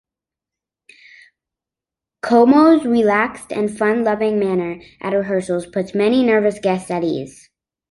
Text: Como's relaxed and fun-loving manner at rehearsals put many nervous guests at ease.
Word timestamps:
Como's 2.23 2.85
relaxed 2.85 3.51
and 3.53 3.69
fun-loving 3.69 4.39
manner 4.39 4.81
at 4.99 5.13
rehearsals 5.13 5.67
put 5.67 5.93
many 5.93 6.25
nervous 6.25 6.57
guests 6.57 6.89
at 6.89 7.03
ease. 7.03 7.51